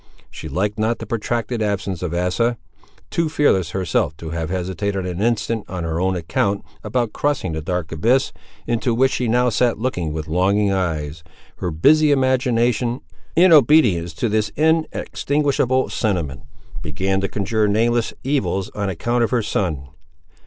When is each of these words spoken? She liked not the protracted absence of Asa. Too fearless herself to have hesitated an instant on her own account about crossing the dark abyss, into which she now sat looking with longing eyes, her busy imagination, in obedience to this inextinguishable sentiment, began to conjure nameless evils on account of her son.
She 0.31 0.49
liked 0.49 0.79
not 0.79 0.97
the 0.97 1.05
protracted 1.05 1.61
absence 1.61 2.01
of 2.01 2.11
Asa. 2.11 2.57
Too 3.11 3.29
fearless 3.29 3.69
herself 3.69 4.17
to 4.17 4.31
have 4.31 4.49
hesitated 4.49 5.05
an 5.05 5.21
instant 5.21 5.63
on 5.69 5.83
her 5.83 6.01
own 6.01 6.15
account 6.15 6.65
about 6.83 7.13
crossing 7.13 7.51
the 7.51 7.61
dark 7.61 7.91
abyss, 7.91 8.33
into 8.65 8.95
which 8.95 9.11
she 9.11 9.27
now 9.27 9.49
sat 9.49 9.77
looking 9.77 10.11
with 10.11 10.27
longing 10.27 10.71
eyes, 10.71 11.23
her 11.57 11.69
busy 11.69 12.11
imagination, 12.11 13.01
in 13.35 13.53
obedience 13.53 14.13
to 14.15 14.27
this 14.27 14.49
inextinguishable 14.55 15.89
sentiment, 15.89 16.41
began 16.81 17.21
to 17.21 17.27
conjure 17.27 17.67
nameless 17.67 18.11
evils 18.23 18.71
on 18.71 18.89
account 18.89 19.23
of 19.23 19.29
her 19.29 19.43
son. 19.43 19.87